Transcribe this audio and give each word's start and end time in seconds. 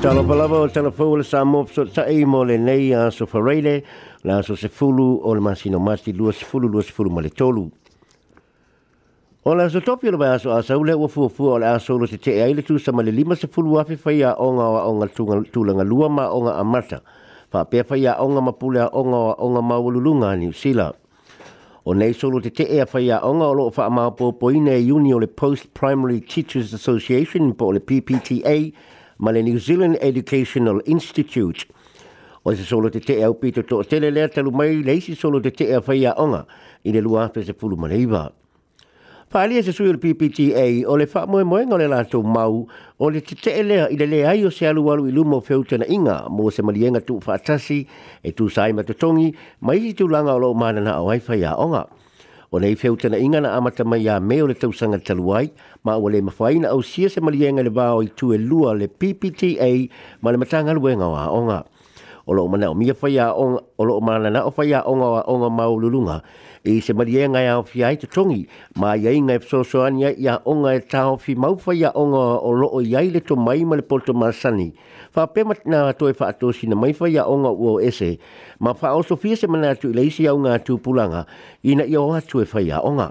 Talo 0.00 0.24
palawa 0.26 0.60
o 0.64 0.66
tala 0.68 0.90
fau 0.90 1.14
le 1.18 1.22
samu 1.22 1.64
pso 1.68 1.84
ta 1.84 2.06
e 2.08 2.24
mo 2.24 2.40
le 2.42 2.56
nei 2.56 2.88
a 2.96 3.10
so 3.12 3.26
faraile 3.26 3.82
la 4.24 4.40
so 4.40 4.56
se 4.56 4.68
fulu 4.68 5.20
o 5.22 5.30
le 5.36 5.40
masino 5.44 5.76
masi 5.78 6.14
lua 6.16 6.32
se 6.32 6.40
fulu 6.42 6.68
lua 6.72 6.82
se 6.82 6.88
fulu 6.90 7.10
ma 7.10 7.20
le 7.20 7.28
tolu. 7.28 7.70
O 9.44 9.52
la 9.54 9.68
so 9.68 9.78
topi 9.82 10.08
o 10.08 10.12
le 10.12 10.16
baya 10.16 10.38
so 10.38 10.54
asa 10.56 10.72
ule 10.78 10.94
ua 10.96 11.06
fua 11.06 11.28
fua 11.28 11.52
o 11.52 11.58
le 11.60 11.66
aso 11.68 11.98
lo 12.00 12.06
se 12.06 12.16
te 12.16 12.32
e 12.32 12.40
aile 12.40 12.62
tu 12.64 12.78
sa 12.78 12.92
ma 12.92 13.02
le 13.02 13.10
lima 13.12 13.36
se 13.36 13.46
fulu 13.46 13.76
afi 13.78 13.96
fai 14.00 14.22
a 14.24 14.32
onga 14.40 14.70
wa 14.72 14.86
onga 14.88 15.06
tulanga 15.52 15.84
lua 15.84 16.08
ma 16.08 16.32
onga 16.32 16.56
amata. 16.56 17.02
Fa 17.52 17.66
pia 17.68 17.84
fai 17.84 18.06
a 18.06 18.16
onga 18.24 18.40
ma 18.40 18.52
pule 18.54 18.80
a 18.80 18.88
onga 18.90 19.18
wa 19.28 19.34
onga 19.36 19.60
ma 19.60 19.76
walulunga 19.76 20.32
ni 20.38 20.48
usila. 20.48 20.94
O 21.84 21.92
nei 21.92 22.14
solo 22.14 22.40
te 22.40 22.48
te 22.48 22.64
ea 22.64 22.86
whai 22.90 23.10
a 23.10 23.20
onga 23.20 23.52
o 23.52 23.52
loo 23.52 23.68
wha 23.68 23.84
amaa 23.84 24.16
pōpoi 24.16 24.62
nei 24.62 24.88
uni 24.90 25.12
o 25.12 25.18
le 25.18 25.26
Post 25.26 25.68
Primary 25.74 26.22
Teachers 26.24 26.72
Association 26.72 27.52
po 27.52 27.70
le 27.72 27.80
PPTA, 27.80 28.72
ma 29.20 29.30
le 29.30 29.42
New 29.44 29.58
Zealand 29.60 29.96
Educational 30.00 30.80
Institute. 30.88 31.66
O 32.42 32.52
se 32.56 32.62
solo 32.64 32.88
te 32.90 33.00
te 33.00 33.20
au 33.22 33.34
pito 33.38 33.62
to 33.62 33.84
tele 33.84 34.08
lea 34.10 34.26
talu 34.28 34.50
mai 34.50 34.80
le 34.82 34.94
isi 34.96 35.14
solo 35.14 35.40
te 35.40 35.50
te 35.52 35.68
au 35.76 35.82
whaia 35.86 36.14
onga 36.16 36.46
i 36.84 36.90
le 36.90 37.00
lua 37.04 37.28
pese 37.28 37.52
pulu 37.52 37.76
ma 37.76 37.86
leiva. 37.86 38.32
Whaalia 39.30 39.62
se 39.62 39.72
sui 39.72 39.92
le 39.92 39.98
PPTA 39.98 40.82
o 40.88 40.96
le 40.96 41.04
wha 41.04 41.26
moe 41.26 41.44
moe 41.44 41.62
ngale 41.66 41.86
lātou 41.92 42.24
mau 42.24 42.64
o 42.98 43.06
le 43.10 43.20
te 43.20 43.34
te 43.36 43.52
elea 43.60 43.90
i 43.92 43.96
le 44.00 44.06
le 44.08 44.24
ai 44.26 44.42
o 44.42 44.50
se 44.50 44.64
alu 44.66 44.88
alu 44.88 45.06
i 45.12 45.12
lumo 45.12 45.38
whewtena 45.44 45.84
inga 45.86 46.24
mo 46.30 46.48
se 46.50 46.62
malienga 46.64 47.04
tu 47.04 47.20
whaatasi 47.20 47.86
e 48.24 48.32
tu 48.32 48.48
saima 48.48 48.82
te 48.86 48.94
tongi 48.96 49.34
mai 49.60 49.76
i 49.76 49.92
tu 49.92 50.08
langa 50.08 50.32
o 50.32 50.38
lo 50.40 50.54
mānana 50.56 50.96
o 51.02 51.10
aifai 51.12 51.44
a 51.44 51.54
onga. 51.60 51.84
O 52.52 52.58
nei 52.58 52.74
feu 52.74 52.96
tana 52.98 53.14
inga 53.16 53.38
amata 53.54 53.84
mai 53.84 54.08
a 54.08 54.18
meo 54.18 54.46
le 54.46 54.54
tausanga 54.54 54.98
taluai, 54.98 55.50
ma 55.84 55.94
o 55.94 56.08
le 56.08 56.20
mawhai 56.20 56.64
au 56.66 56.82
sia 56.82 57.08
se 57.08 57.20
malienga 57.20 57.62
le 57.62 57.70
vāo 57.70 58.02
i 58.02 58.08
tu 58.18 58.32
e 58.34 58.38
lua 58.38 58.74
le 58.74 58.88
PPTA 58.88 59.88
ma 60.22 60.32
le 60.32 60.36
matanga 60.36 60.72
luenga 60.74 61.06
o 61.06 61.14
onga. 61.38 61.62
O 62.26 62.32
lo 62.34 62.48
mana 62.48 62.66
o 62.70 62.74
mia 62.74 62.92
whai 63.00 63.14
onga, 63.30 63.60
o 63.78 63.84
lo 63.84 64.00
mana 64.00 64.30
na 64.30 64.40
o 64.42 64.50
whai 64.56 64.72
a 64.74 64.82
onga 64.82 65.06
o 65.14 65.18
aonga 65.22 65.48
maululunga, 65.48 66.22
e 66.62 66.80
se 66.82 66.92
mari 66.92 67.16
e 67.16 67.26
ngai 67.28 67.46
au 67.48 67.62
fia 67.64 67.88
i 67.90 67.96
te 67.96 68.06
tongi, 68.06 68.46
ma 68.76 68.92
i 68.94 69.06
e 69.06 69.18
ngai 69.20 69.38
psosoania 69.38 70.10
i 70.12 70.26
a 70.28 70.36
onga 70.44 70.74
e 70.76 70.80
tāo 70.84 71.16
fi 71.18 71.32
maufa 71.34 71.72
i 71.72 71.84
a 71.88 71.92
onga 71.94 72.18
o 72.44 72.50
loo 72.52 72.82
i 72.82 73.08
le 73.10 73.20
to 73.20 73.34
mai 73.36 73.64
ma 73.64 73.76
le 73.76 73.82
polto 73.82 74.12
marasani. 74.12 74.72
Fa 75.10 75.26
pema 75.26 75.54
tina 75.54 75.88
ato 75.88 76.06
e 76.08 76.12
fato 76.12 76.52
sina 76.52 76.74
maifa 76.76 77.08
i 77.08 77.16
a 77.16 77.24
onga 77.26 77.48
o 77.48 77.80
ese, 77.80 78.18
ma 78.58 78.74
fa 78.74 78.92
o 78.94 79.02
sofia 79.02 79.36
se 79.36 79.46
mana 79.46 79.70
atu 79.72 79.88
i 79.88 79.94
leisi 79.96 80.26
au 80.28 80.36
ngā 80.38 80.58
tū 80.62 80.76
pulanga, 80.78 81.24
i 81.64 81.74
na 81.74 81.84
i 81.88 81.96
o 81.96 82.12
atu 82.14 82.42
e 82.44 82.44
fai 82.46 82.68
a 82.70 82.82
onga. 82.84 83.10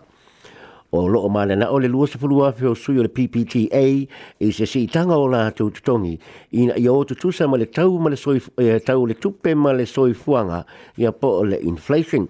O 0.92 1.04
loo 1.08 1.28
mana 1.30 1.54
na 1.56 1.68
o 1.70 1.78
le 1.80 1.88
lua 1.88 2.08
se 2.08 2.18
fulua 2.20 2.52
feo 2.52 2.72
sui 2.76 2.98
o 3.00 3.04
le 3.06 3.10
PPTA, 3.10 4.06
e 4.40 4.52
se 4.52 4.66
si 4.66 4.86
tanga 4.88 5.18
o 5.18 5.26
la 5.28 5.50
tū 5.52 5.68
tutongi, 5.74 6.16
i 6.54 6.64
na 6.70 6.78
i 6.82 6.88
o 6.90 7.02
tutusa 7.06 7.48
ma 7.50 7.58
le 7.58 7.66
tau 7.68 7.98
ma 8.00 8.10
le 8.10 8.16
soi, 8.16 8.40
eh, 8.62 8.78
tau 8.80 9.06
le 9.06 9.14
tupe 9.20 9.54
ma 9.56 9.74
le 9.74 9.86
soi 9.86 10.14
fuanga, 10.14 10.66
i 11.02 11.06
a 11.06 11.12
po 11.12 11.34
o 11.42 11.44
le 11.44 11.58
Inflation 11.62 12.28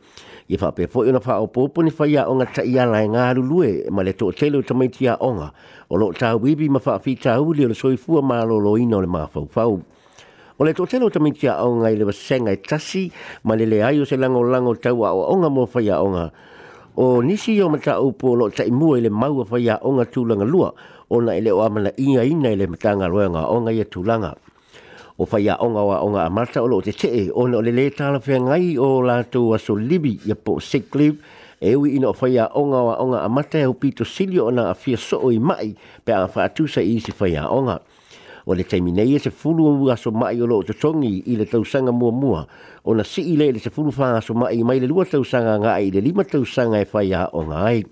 ia 0.50 0.58
fa 0.58 0.73
pe 0.73 0.89
fo 0.89 1.05
ina 1.05 1.22
fa 1.22 1.38
o 1.38 1.45
popo 1.47 1.83
ni 1.86 1.92
fa 1.94 2.09
ia 2.09 2.25
onga 2.25 2.45
ta 2.50 2.61
ia 2.66 2.81
la 2.86 3.05
nga 3.05 3.33
lu 3.38 3.42
lu 3.45 3.58
e 3.64 3.86
ma 3.94 4.02
le 4.02 4.14
to 4.17 4.31
tele 4.33 4.58
o 4.58 4.61
tamai 4.66 4.89
onga 5.22 5.53
o 5.94 5.94
lo 5.95 6.09
ta 6.11 6.33
wibi 6.33 6.66
ma 6.69 6.80
fa 6.81 6.97
fi 6.97 7.14
ta 7.14 7.38
uli 7.38 7.66
o 7.69 7.73
soi 7.78 7.94
fu 7.97 8.17
ma 8.22 8.42
lo 8.44 8.58
lo 8.58 8.73
ina 8.75 8.97
o 8.97 9.02
le 9.02 9.05
ma 9.05 9.27
fa 9.30 9.45
fa 9.47 9.70
o 9.70 10.64
le 10.66 10.73
to 10.73 10.88
tele 10.89 11.05
o 11.05 11.09
tamai 11.09 11.31
tia 11.38 11.53
onga 11.64 11.89
i 11.94 11.95
le 11.97 12.09
senga 12.11 12.50
e 12.50 12.58
tasi 12.59 13.11
ma 13.45 13.53
le 13.53 13.66
le 13.70 13.77
ai 13.86 14.00
o 14.02 14.05
se 14.09 14.16
lang 14.17 14.33
o 14.36 14.42
lang 14.42 14.66
o 14.66 14.73
o 14.73 15.22
onga 15.33 15.50
mo 15.53 15.67
fa 15.70 15.81
onga 15.86 16.33
o 16.97 17.22
nisi 17.22 17.61
o 17.61 17.70
mata 17.70 18.02
o 18.02 18.09
po 18.11 18.33
lo 18.33 18.50
ta 18.50 18.64
imu 18.66 18.97
e 18.97 19.02
le 19.05 19.09
mau 19.09 19.45
fa 19.45 19.59
ia 19.61 19.77
onga 19.86 20.05
tu 20.09 20.25
lang 20.25 20.42
lua 20.42 20.73
ona 21.14 21.36
ele 21.38 21.52
o 21.53 21.61
amana 21.61 21.94
ina 21.95 22.23
ina 22.25 22.50
ele 22.58 22.66
matanga 22.66 23.05
roenga 23.08 23.45
onga 23.45 23.70
ye 23.70 23.86
tu 23.86 24.02
langa 24.02 24.33
o 25.20 25.25
fa 25.28 25.36
ya 25.39 25.56
onga 25.59 25.81
wa 25.84 25.98
onga 26.00 26.23
amata 26.25 26.62
o 26.64 26.81
te 26.81 26.94
te 26.95 27.08
e. 27.28 27.31
o 27.36 27.48
no 27.48 27.59
le 27.62 27.72
le 27.75 27.92
tala 27.92 28.22
fe 28.23 28.39
ngai 28.39 28.78
o 28.80 29.02
la 29.03 29.20
tu 29.28 29.50
wa 29.52 29.58
so 29.59 29.76
libi 29.76 30.16
ya 30.26 30.31
po 30.36 30.60
sick 30.64 30.95
leave 30.95 31.17
e 31.60 31.76
wi 31.76 31.89
ino 31.99 32.14
fa 32.16 32.27
ya 32.32 32.45
onga 32.55 32.80
wa 32.88 32.95
onga 33.04 33.20
amata 33.27 33.60
e 33.60 33.66
o 33.67 33.73
pito 33.76 34.05
silio 34.08 34.45
ona 34.48 34.70
a 34.71 34.73
fia 34.73 34.95
so 34.95 35.27
i 35.30 35.36
mai 35.38 35.76
pe 36.08 36.14
a 36.16 36.23
fa 36.27 36.48
tu 36.55 36.67
sa 36.71 36.80
isi 36.80 37.11
fa 37.11 37.27
ya 37.27 37.52
onga 37.52 37.82
o 38.48 38.54
le 38.55 38.64
taiminei 38.64 39.16
e 39.20 39.20
se 39.20 39.27
fulu 39.30 39.67
o 39.67 39.76
ua 39.83 39.98
so 39.99 40.08
mai 40.11 40.39
o 40.42 40.45
lo 40.48 40.64
te 40.64 40.71
tongi 40.71 41.23
i 41.27 41.36
le 41.36 41.43
tausanga 41.45 41.92
mua 41.92 42.11
mua 42.16 42.48
o 42.88 42.95
na 42.95 43.04
si 43.04 43.20
i 43.20 43.36
le 43.36 43.52
se 43.60 43.67
fulu 43.70 43.92
fa 43.92 44.22
so 44.23 44.32
mai 44.33 44.55
i 44.55 44.64
mai 44.64 44.80
le 44.80 44.88
lua 44.88 45.04
tausanga 45.04 45.60
ngā 45.60 45.73
ai 45.83 45.92
le 45.92 45.99
lima 45.99 46.23
tausanga 46.23 46.80
e 46.80 46.86
fai 46.88 47.11
a 47.11 47.27
onga 47.36 47.60
ai 47.67 47.83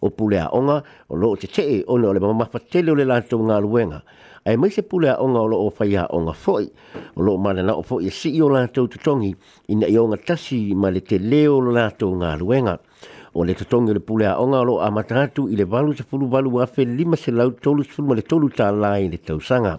o 0.00 0.08
pulea 0.10 0.48
onga 0.56 0.80
o 1.12 1.20
lo 1.20 1.36
te 1.36 1.46
te 1.52 1.68
e 1.84 1.84
ono 1.84 2.08
o 2.08 2.12
le 2.16 2.20
mamafatele 2.20 2.90
o 2.96 2.96
le 2.96 3.04
lantou 3.04 3.44
ngā 3.44 3.60
luenga 3.60 4.00
ai 4.44 4.56
mai 4.56 4.70
se 4.70 4.82
pule 4.82 5.08
a 5.08 5.16
onga 5.20 5.38
o 5.38 5.70
faia 5.70 6.02
whaia 6.02 6.06
onga 6.10 6.32
foi, 6.32 6.64
o 7.18 7.22
loo 7.22 7.38
mana 7.44 7.62
na 7.62 7.74
o 7.74 7.82
foi 7.88 8.02
e 8.06 8.10
si 8.10 8.28
i 8.38 8.42
o 8.42 8.48
lātou 8.50 8.88
tutongi 8.90 9.30
i 9.68 9.74
na 9.76 9.86
yonga 9.86 10.02
onga 10.16 10.16
tasi 10.28 10.74
ma 10.74 10.90
le 10.90 11.00
te 11.00 11.18
leo 11.18 11.60
lātou 11.60 12.16
ngā 12.22 12.32
luenga. 12.40 12.78
O 13.34 13.44
le 13.48 13.54
tutongi 13.56 13.90
o 13.90 13.94
le 13.96 14.00
pule 14.02 14.26
a 14.28 14.34
o 14.38 14.44
loo 14.46 14.80
a 14.84 14.90
matatu 14.90 15.46
i 15.48 15.56
le 15.56 15.64
valu 15.64 15.94
se 15.96 16.02
fulu 16.04 16.26
valu 16.28 16.58
a 16.60 16.66
fe 16.66 16.84
lima 16.84 17.16
se 17.16 17.30
lau 17.32 17.50
tolu 17.54 17.84
se 17.86 17.90
fulu 17.94 18.08
ma 18.10 18.14
le 18.18 18.22
tolu 18.22 18.50
ta 18.50 18.70
lai 18.70 19.08
le 19.08 19.16
tausanga. 19.22 19.76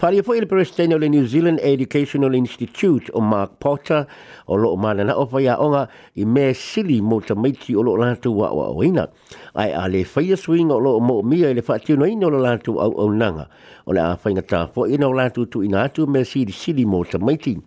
Whaia 0.00 0.22
po 0.22 0.32
ili 0.36 0.46
peristeni 0.46 0.94
o 0.94 0.98
le 0.98 1.08
New 1.10 1.26
Zealand 1.28 1.60
Educational 1.62 2.34
Institute 2.34 3.10
o 3.12 3.20
Mark 3.20 3.58
Potter 3.60 4.06
o 4.48 4.56
loo 4.56 4.72
mana 4.76 5.04
na 5.04 5.12
opa 5.14 5.42
ia 5.44 5.58
onga 5.60 5.82
i 6.16 6.24
me 6.24 6.54
sili 6.56 7.02
mo 7.04 7.18
ta 7.20 7.34
meiti 7.34 7.76
o 7.76 7.82
loo 7.84 7.98
lantu 8.00 8.32
wa 8.38 8.48
wa 8.48 8.68
oina. 8.72 9.08
Ai 9.54 9.68
a 9.74 9.86
le 9.92 10.00
whaia 10.08 10.36
swing 10.40 10.70
o 10.72 10.78
loo 10.80 11.00
mo 11.00 11.20
mia 11.22 11.50
i 11.50 11.52
le 11.54 11.60
whaatio 11.60 11.98
no 12.00 12.06
ina 12.08 12.26
o 12.26 12.30
loo 12.30 12.40
lantu 12.40 12.78
au 12.80 12.96
au 13.00 13.10
nanga. 13.12 13.44
O 13.84 13.92
le 13.92 14.00
a 14.00 14.16
whainga 14.24 14.40
ta 14.42 14.62
po 14.68 14.86
ina 14.88 15.04
o 15.06 15.12
lantu 15.12 15.44
tu 15.46 15.60
ina 15.62 15.82
atu 15.84 16.06
me 16.08 16.24
sili 16.24 16.52
sili 16.52 16.86
mo 16.86 17.04
ta 17.04 17.18
meiti. 17.18 17.58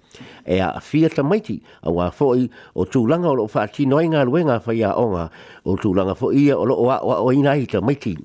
E 0.48 0.58
a 0.60 0.74
whia 0.90 1.10
ta 1.14 1.22
meiti 1.24 1.62
a 1.84 1.92
wa 1.92 2.10
i 2.34 2.50
o 2.74 2.86
langa 3.08 3.30
o 3.30 3.38
loo 3.38 3.46
whaatio 3.48 3.86
no 3.86 4.02
inga 4.02 4.26
luenga 4.26 4.58
whaia 4.66 4.96
onga 4.98 5.30
o 5.66 5.76
tūlanga 5.78 6.18
fo 6.18 6.32
ia 6.34 6.58
o 6.58 6.66
lo 6.66 6.82
wa 6.82 6.98
wa 6.98 7.22
oina 7.30 7.54
i 7.62 7.68
ta 7.70 7.78
meiti. 7.82 8.18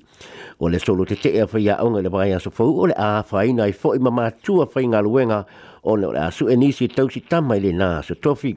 O 0.61 0.65
le 0.67 0.79
solo 0.79 1.05
te 1.05 1.13
te 1.15 1.29
e 1.39 1.45
whaia 1.45 1.77
onga 1.79 2.01
le 2.01 2.09
baia 2.09 2.39
so 2.41 2.49
fo 2.51 2.65
o 2.65 2.89
le 2.89 2.93
a 2.97 3.21
whaina 3.31 3.69
i 3.69 3.71
foi 3.71 3.98
i 3.99 4.05
mamātua 4.05 4.65
whai 4.73 4.85
ngā 4.91 4.99
luenga 5.03 5.41
o 5.83 5.95
le 5.99 6.07
ora 6.11 6.25
asu 6.29 6.47
enisi 6.53 6.87
tausi 6.93 7.21
tama 7.31 7.57
i 7.59 7.63
le 7.63 7.73
nā 7.75 7.89
asu 7.99 8.15
tofi. 8.23 8.53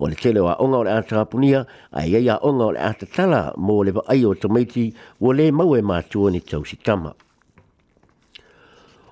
O 0.00 0.08
le 0.08 0.16
tele 0.18 0.40
wa 0.44 0.56
onga 0.64 0.80
o 0.82 0.84
le 0.88 0.92
ata 0.94 1.20
hapunia, 1.20 1.64
a 1.92 2.02
iei 2.08 2.28
a 2.32 2.38
onga 2.44 2.68
o 2.70 2.74
le 2.76 2.80
ata 2.82 3.06
tala 3.14 3.42
mō 3.56 3.76
le 3.86 3.94
wa 3.96 4.04
ai 4.08 4.24
o 4.24 4.32
tomaiti 4.34 4.88
o 5.20 5.32
le 5.32 5.50
mau 5.52 5.74
e 5.76 5.82
mātua 5.82 6.32
ni 6.32 6.40
tausi 6.40 6.76
tama. 6.82 7.12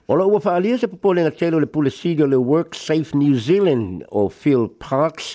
O 0.07 0.15
la 0.15 0.23
ua 0.25 0.39
whaalia 0.39 0.79
se 0.79 0.87
popole 0.87 1.25
ngā 1.27 1.33
tele 1.37 1.59
le 1.63 1.67
pule 1.67 1.91
sige 1.91 2.29
le 2.31 2.39
Work 2.39 2.77
Safe 2.79 3.13
New 3.19 3.35
Zealand 3.35 4.05
o 4.13 4.29
Phil 4.31 4.69
Parks 4.79 5.33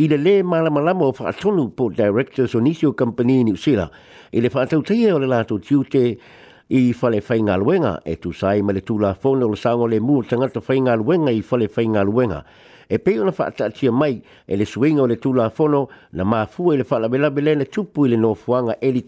i 0.00 0.08
le 0.08 0.16
le 0.16 0.38
malamalama 0.42 1.10
o 1.10 1.12
whaatonu 1.18 1.68
po 1.76 1.90
directors 1.90 2.54
o 2.56 2.62
nisio 2.64 2.94
company 2.96 3.42
ni 3.44 3.52
usila 3.52 3.90
i 4.32 4.40
le 4.40 4.48
whaatautaia 4.48 5.12
e 5.12 5.12
o 5.12 5.18
le 5.20 5.28
lātou 5.28 5.60
tiute 5.60 5.74
o 5.74 5.84
le 5.84 5.86
lātou 5.90 5.90
tiute 5.90 6.42
i 6.70 6.92
fale 6.94 7.20
fainga 7.20 7.56
luenga 7.56 8.00
e 8.06 8.16
tu 8.18 8.32
sai 8.32 8.62
male 8.62 8.80
tu 8.82 8.96
la 8.98 9.12
fono 9.14 9.48
le 9.48 9.54
sango 9.56 9.86
le 9.86 10.00
mu 10.00 10.22
tanga 10.22 10.48
to 10.48 10.60
fainga 10.62 10.94
luenga 10.96 11.30
i 11.30 11.42
fale 11.42 11.68
fainga 11.68 12.00
luenga 12.02 12.42
e 12.88 12.98
pe 12.98 13.18
ona 13.20 13.30
fa 13.32 13.50
tia 13.50 13.92
mai 13.92 14.22
e 14.46 14.56
le 14.56 14.64
swing 14.64 14.98
o 14.98 15.06
le 15.06 15.18
tu 15.18 15.32
la 15.34 15.50
fono 15.50 15.88
na 16.12 16.24
ma 16.24 16.46
fu 16.46 16.72
e 16.72 16.76
le 16.78 16.84
fala 16.84 17.02
la 17.02 17.08
bela 17.10 17.30
bela 17.30 17.52
le 17.54 17.66
tupu 17.66 18.06
i 18.06 18.08
le 18.08 18.16
no 18.16 18.32
fuanga 18.34 18.78
e 18.80 18.90
li 18.92 19.04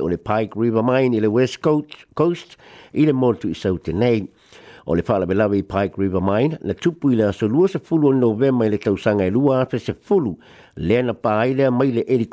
o 0.00 0.08
le 0.08 0.16
pike 0.18 0.54
river 0.58 0.82
mine 0.82 1.12
i 1.16 1.20
le 1.20 1.26
west 1.28 1.60
coast 1.60 1.92
coast 2.14 2.56
i 2.94 3.04
le 3.04 3.12
montu 3.12 3.48
i 3.48 3.54
sau 3.54 3.76
tenei 3.78 4.26
o 4.86 4.94
le 4.94 5.02
fa 5.02 5.18
la 5.18 5.26
bela 5.26 5.44
i 5.54 5.62
pike 5.62 5.94
river 5.98 6.22
mine 6.22 6.56
le 6.62 6.72
tupu 6.74 7.10
i 7.12 7.16
le 7.16 7.30
so 7.32 7.46
lua 7.46 7.68
se 7.68 7.80
fulu 7.80 8.08
o 8.08 8.12
novema 8.12 8.64
i 8.64 8.70
le 8.70 8.78
tausanga 8.78 9.24
e 9.26 9.30
lua 9.30 9.60
afe 9.60 9.78
se 9.78 9.92
fulu 9.92 10.38
le 10.76 11.02
na 11.02 11.12
pa 11.12 11.36
ai 11.40 11.52
le 11.54 11.68
mai 11.70 11.92
le 11.92 12.00
e 12.06 12.16
li 12.16 12.28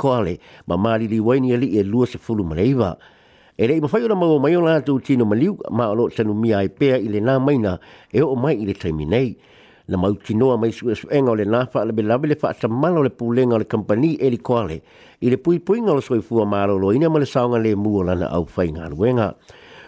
ma 0.66 0.78
ma 0.78 0.96
li 0.96 1.08
li 1.10 1.20
waini 1.20 1.52
e 1.52 1.58
li 1.58 1.78
e 1.78 1.84
lua 1.84 2.06
se 2.06 2.18
fulu 2.18 2.44
maleiva 2.46 2.96
le 2.98 3.20
e 3.58 3.68
rei 3.68 3.82
mawhai 3.82 4.04
ora 4.04 4.16
mawa 4.16 4.40
mai 4.40 4.56
o 4.56 4.62
lātou 4.62 5.02
tino 5.04 5.26
maliu 5.26 5.58
ma 5.72 5.90
alo 5.92 6.10
tanu 6.10 6.34
mia 6.36 6.62
e 6.64 6.70
pēa 6.70 6.98
i 7.04 7.10
le 7.12 7.20
nā 7.20 7.38
maina 7.44 7.78
e 8.14 8.22
o 8.24 8.36
mai 8.36 8.56
i 8.56 8.66
le 8.68 8.74
taimi 8.74 9.06
nei. 9.06 9.36
Na 9.90 9.98
mau 9.98 10.14
tinoa 10.16 10.56
mai 10.60 10.72
su 10.72 10.90
e 10.90 10.96
suenga 10.96 11.32
o 11.32 11.36
le 11.36 11.44
nāwha 11.46 11.82
ala 11.82 11.92
be 11.94 12.04
lawe 12.04 12.28
le 12.30 12.36
whaata 12.40 12.70
mana 12.72 13.00
o 13.00 13.04
le 13.04 13.10
pūlenga 13.10 13.56
o 13.56 13.60
le 13.60 13.66
kampani 13.66 14.14
e 14.16 14.30
li 14.32 14.38
koale 14.38 14.78
i 15.20 15.30
le 15.30 15.38
pui 15.38 15.60
pui 15.60 15.82
ngalo 15.84 16.00
soi 16.02 16.22
fua 16.24 16.46
mālo 16.48 16.78
lo 16.80 16.94
ina 16.96 17.10
ma 17.12 17.20
le 17.20 17.28
saonga 17.28 17.60
le 17.60 17.74
mua 17.76 18.06
lana 18.12 18.30
au 18.32 18.48
whai 18.56 18.72
ngā 18.72 18.88
ruenga. 18.96 19.34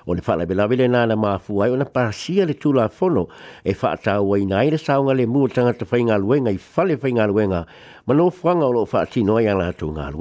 O 0.05 0.11
le 0.11 0.19
whaala 0.19 0.43
be 0.45 0.55
lawe 0.59 0.75
le 0.75 0.89
nāna 0.91 1.15
mā 1.15 1.37
fuai 1.39 1.71
o 1.71 1.77
na 1.79 1.87
pāsia 1.87 2.43
le 2.49 2.57
tūlā 2.59 2.89
fono 2.91 3.29
e 3.63 3.71
whaata 3.71 4.17
aua 4.19 4.41
i 4.41 4.45
nai 4.45 4.73
le 4.75 4.79
saonga 4.81 5.15
le 5.15 5.23
mua 5.25 5.47
tangata 5.47 5.87
whai 5.87 6.03
ngā 6.11 6.19
ruenga 6.19 6.51
i 6.51 6.59
whale 6.59 6.99
whai 6.99 7.13
ngā 7.15 7.29
ruenga 7.31 7.63
ma 8.05 8.13
no 8.17 8.27
whanga 8.41 8.67
o 8.67 8.73
lo 8.75 8.83
whaatinoa 8.83 9.45
i 9.45 9.47
ala 9.55 9.71
tū 9.71 9.87
ngā 9.95 10.11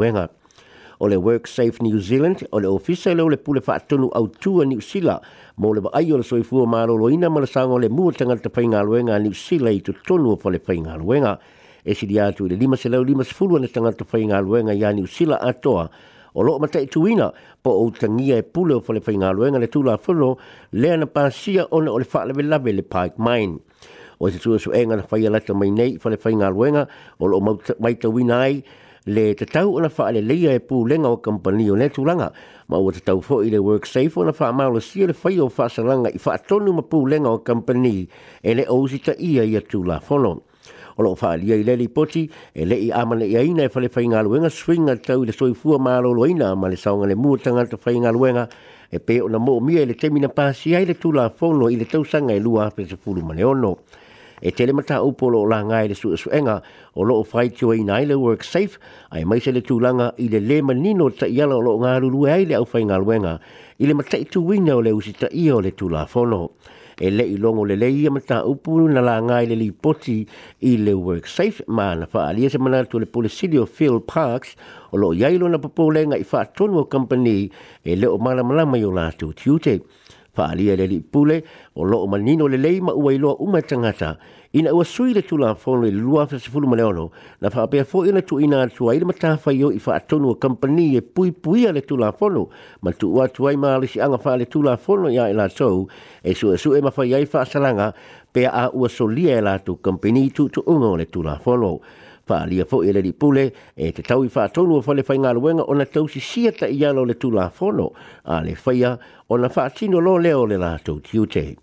o 1.05 1.09
le 1.09 1.17
Work 1.19 1.49
Safe 1.51 1.75
New 1.83 1.99
Zealand 2.01 2.47
o 2.55 2.61
le 2.63 2.69
ofisa 2.71 3.11
leo 3.13 3.27
le 3.29 3.37
pule 3.37 3.59
wha 3.67 3.75
atunu 3.75 4.07
au 4.15 4.29
tua 4.31 4.63
New 4.65 4.79
Zealand 4.81 5.19
mo 5.59 5.75
le 5.75 5.83
ai 5.93 6.07
o 6.15 6.23
le 6.23 6.23
soifua 6.23 6.63
maro 6.65 6.95
lo 6.97 7.11
ina 7.11 7.27
malasanga 7.29 7.75
o 7.75 7.79
le 7.83 7.89
mua 7.91 8.13
tanga 8.15 8.37
te 8.39 8.47
painga 8.49 8.83
luenga 8.87 9.19
New 9.19 9.33
Zealand 9.35 9.75
i 9.83 9.83
tu 9.83 9.93
tonu 10.07 10.39
o 10.41 10.49
le 10.49 10.61
painga 10.63 10.95
luenga 10.95 11.41
e 11.83 11.95
si 11.99 12.07
diatu 12.07 12.47
i 12.47 12.51
le 12.55 12.55
lima 12.55 12.77
se 12.79 12.87
leo 12.89 13.03
lima 13.03 13.25
se 13.27 13.35
fulu 13.35 13.57
ane 13.59 13.67
tanga 13.67 13.91
te 13.93 14.05
painga 14.07 14.39
luenga 14.41 14.73
ya 14.79 14.93
New 14.95 15.05
Zealand 15.11 15.43
atoa 15.43 15.91
o 16.39 16.47
loo 16.47 16.61
mata 16.63 16.79
i 16.79 16.87
tuina 16.87 17.33
po 17.61 17.75
o 17.83 17.91
tangia 17.91 18.37
e 18.39 18.45
pule 18.47 18.75
o 18.79 18.93
le 18.95 19.01
painga 19.03 19.33
luenga 19.35 19.59
le 19.59 19.67
tula 19.67 19.99
fulu 19.99 20.37
lea 20.71 20.97
na 21.03 21.07
pasia 21.11 21.67
ona 21.75 21.91
o 21.91 21.99
le 21.99 22.07
wha 22.13 22.25
lewe 22.31 22.43
lawe 22.47 22.71
le 22.73 22.83
Pike 22.87 23.15
Mine 23.19 23.59
o 24.23 24.31
se 24.31 24.39
tua 24.39 24.55
su 24.61 24.71
enga 24.73 24.97
na 25.03 25.03
whaia 25.11 25.31
lata 25.35 25.51
mai 25.53 25.71
nei 25.75 25.99
fale 25.99 26.15
whainga 26.15 26.49
luenga 26.55 26.87
o 27.19 27.27
lo 27.27 27.41
mai 27.83 27.99
tawina 27.99 28.39
ai 28.47 28.63
le 29.05 29.35
te 29.35 29.47
tau 29.51 29.75
ona 29.79 29.89
wha 29.91 30.05
ale 30.07 30.21
leia 30.23 30.53
e 30.55 30.61
pū 30.63 30.85
lenga 30.87 31.11
o 31.11 31.17
kampani 31.19 31.69
o 31.71 31.75
netulanga. 31.77 32.31
Ma 32.69 32.77
ua 32.79 32.93
te 32.93 33.01
tau 33.01 33.21
fo 33.21 33.41
i 33.43 33.51
le 33.51 33.59
work 33.59 33.87
safe 33.87 34.17
ona 34.21 34.31
wha 34.31 34.53
maula 34.53 34.81
sia 34.81 35.07
le 35.11 35.15
whai 35.23 35.39
o 35.43 35.49
wha 35.51 35.67
salanga 35.69 36.11
i 36.15 36.19
wha 36.23 36.37
tonu 36.39 36.73
ma 36.73 36.85
pū 36.87 37.01
lenga 37.11 37.29
o 37.31 37.39
kampani 37.41 38.07
e 38.43 38.55
le 38.55 38.65
ousita 38.69 39.17
ia 39.19 39.43
ia 39.43 39.61
tū 39.61 39.83
la 39.85 39.99
whono. 40.07 40.43
O 40.99 41.03
loo 41.03 41.17
wha 41.19 41.33
alia 41.35 41.57
i 41.57 41.65
leli 41.67 41.89
poti 41.89 42.31
e 42.55 42.65
le 42.65 42.75
i 42.79 42.91
amana 42.95 43.25
i 43.25 43.35
aina 43.37 43.65
e 43.67 43.71
whale 43.75 43.91
whai 43.91 44.07
ngā 44.07 44.23
luenga 44.23 44.51
swinga 44.51 44.95
tau 45.03 45.25
i 45.27 45.27
le 45.27 45.33
soifua 45.35 45.81
ma 45.83 45.97
alolo 45.99 46.27
ina 46.29 46.55
ma 46.55 46.69
le 46.71 46.77
saonga 46.79 47.07
le 47.11 47.17
muatanga 47.19 47.67
te 47.67 47.81
whai 47.83 47.99
ngā 48.07 48.13
luenga 48.15 48.47
e 48.93 49.01
pe 49.03 49.19
ona 49.25 49.41
mō 49.43 49.57
mia 49.67 49.83
i 49.83 49.89
le 49.91 49.97
temina 49.99 50.29
pāsi 50.31 50.77
ai 50.79 50.85
le 50.87 50.95
tū 51.01 51.11
la 51.17 51.27
whono 51.41 51.71
i 51.75 51.75
le 51.81 51.89
tausanga 51.91 52.35
e 52.37 52.39
lua 52.41 52.71
pe 52.71 52.87
pulu 52.95 53.25
mane 53.27 53.43
ono 53.45 53.75
e 54.45 54.51
tele 54.51 54.73
mata 54.73 54.99
upo 55.05 55.29
lo 55.31 55.45
la 55.47 55.63
ngai 55.63 55.85
e 55.87 55.89
le 55.89 55.95
suesu 55.95 56.29
enga 56.33 56.61
o 56.95 57.03
lo 57.05 57.23
fai 57.23 57.49
tio 57.51 57.71
i 57.73 57.85
nai 57.85 58.05
le 58.07 58.15
work 58.15 58.43
safe 58.43 58.77
ai 59.11 59.23
mai 59.25 59.39
se 59.41 59.53
le 59.53 59.61
tūlanga 59.63 60.11
i 60.19 60.27
le 60.33 60.41
le 60.41 60.59
manino 60.67 61.07
ta 61.15 61.27
i 61.31 61.39
ala 61.45 61.55
o 61.55 61.63
lo 61.63 61.77
ngā 61.79 61.93
rulu 62.03 62.27
e 62.27 62.31
ai 62.35 62.45
le 62.51 62.59
au 62.59 62.65
fai 62.67 62.83
ngā 62.83 62.99
luenga 63.05 63.37
i 63.79 63.87
le 63.87 63.95
mata 63.95 64.19
i 64.19 64.25
tu 64.27 64.43
wina 64.43 64.75
o 64.75 64.83
le 64.83 64.91
usi 64.99 65.15
ta 65.15 65.31
i 65.31 65.47
o 65.55 65.61
le 65.63 65.71
tūla 65.79 66.09
fono 66.11 66.41
e 66.99 67.11
le 67.15 67.23
i 67.23 67.37
longo 67.39 67.65
le 67.71 67.77
le 67.79 67.87
i 67.95 68.03
e 68.03 68.11
mata 68.11 68.43
upo 68.51 68.81
na 68.83 69.01
la 69.01 69.15
ngai 69.23 69.47
le 69.47 69.57
li 69.63 69.71
poti 69.71 70.19
i 70.67 70.75
le 70.77 70.93
work 70.95 71.31
safe 71.31 71.63
ma 71.69 71.95
na 71.95 72.11
fa 72.11 72.27
alia 72.33 72.51
se 72.51 72.59
mana 72.59 72.83
tu 72.85 72.99
le 72.99 73.07
polisilio 73.07 73.63
Phil 73.71 74.01
Parks 74.03 74.57
o 74.91 74.99
lo 74.99 75.15
iailo 75.15 75.47
na 75.55 75.63
popolenga 75.63 76.19
i 76.19 76.27
fa 76.27 76.43
tonu 76.51 76.83
o 76.83 76.85
company 76.87 77.47
e 77.85 77.95
le 77.95 78.09
o 78.11 78.19
malamalama 78.19 78.77
i 78.77 78.83
o 78.85 78.91
la 78.91 79.07
tu 79.13 79.31
tiute. 79.33 79.63
Tiute 79.79 79.85
faaalia 80.35 80.77
le 80.77 80.85
alipupule 80.89 81.45
o 81.77 81.85
loo 81.85 82.07
manino 82.09 82.49
lelei 82.49 82.81
ma 82.81 82.93
ua 82.97 83.13
iloa 83.13 83.37
uma 83.37 83.59
e 83.59 83.63
tagata 83.63 84.17
ina 84.53 84.73
ua 84.75 84.83
sui 84.85 85.13
le 85.13 85.23
tulafono 85.23 85.85
i 85.87 85.93
le 85.93 86.01
26 86.01 87.09
na 87.41 87.51
faapea 87.53 87.85
foʻi 87.85 88.09
ona 88.09 88.23
tuuina 88.23 88.63
atuai 88.65 88.99
le 89.01 89.05
matafaio 89.05 89.69
i 89.77 89.79
faatonu 89.79 90.31
o 90.33 90.35
kampani 90.35 90.97
e 90.97 91.01
puipuia 91.03 91.73
le 91.73 91.81
tulafono 91.81 92.49
ma 92.83 92.93
tuu 92.93 93.23
atu 93.23 93.49
ai 93.49 93.57
malesiaga 93.57 94.17
faaletulafono 94.19 95.09
iā 95.13 95.29
i 95.29 95.35
latou 95.37 95.89
e, 96.25 96.31
e 96.31 96.33
suʻesuʻe 96.35 96.81
mafai 96.83 97.15
ai 97.15 97.27
faasalaga 97.29 97.93
pea 98.33 98.49
a 98.53 98.71
ua 98.73 98.89
solia 98.89 99.37
e 99.37 99.41
latou 99.45 99.77
kampani 99.85 100.31
tuutuʻuga 100.33 100.93
o 100.97 100.97
le 100.97 101.05
tulafono 101.05 101.73
fa 102.27 102.37
ali 102.43 102.63
fo 102.65 102.83
ele 102.83 103.01
di 103.03 103.13
pule 103.13 103.45
e 103.77 103.91
te 103.93 104.03
tau 104.03 104.23
i 104.25 104.29
fa 104.29 104.49
tolu 104.49 104.81
fo 104.83 104.93
le 104.95 105.03
fainga 105.03 105.33
luenga 105.33 105.63
ona 105.69 105.85
tau 105.85 106.07
si 106.09 106.21
sia 106.21 106.53
ta 106.53 106.67
ia 106.67 106.91
lo 106.93 107.05
le 107.05 107.15
tula 107.17 107.51
fono 107.51 107.93
a 108.25 108.41
le 108.43 108.55
faia 108.55 108.99
ona 109.29 109.49
fa 109.49 109.69
tino 109.71 109.99
lo 109.99 110.17
le 110.19 110.33
o 110.35 110.45
le 110.47 110.57
la 110.57 110.79
tau 110.83 111.01
tiute 111.01 111.57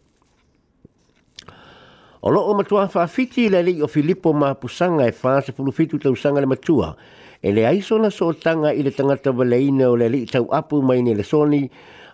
o 2.22 2.30
lo 2.30 2.42
o 2.42 2.54
matua 2.54 2.88
fa 2.88 3.08
fiti 3.08 3.48
le 3.50 3.62
li 3.62 3.82
o 3.82 3.88
filipo 3.88 4.34
ma 4.34 4.54
pusanga 4.56 5.06
e 5.08 5.12
fa 5.12 5.42
se 5.42 5.54
pulu 5.54 5.72
fitu 5.72 5.98
tau 5.98 6.16
sanga 6.16 6.40
le 6.42 6.46
matua 6.46 6.96
e 7.42 7.54
le 7.54 7.64
aiso 7.66 7.98
na 7.98 8.10
so 8.10 8.34
tanga 8.34 8.74
i 8.76 8.84
le 8.84 8.92
tangata 8.92 9.32
valeina 9.32 9.88
o 9.90 9.96
le 9.96 10.10
li 10.10 10.26
tau 10.26 10.48
apu 10.52 10.82
mai 10.82 11.02
ni 11.02 11.16
le 11.16 11.24
soni 11.24 11.70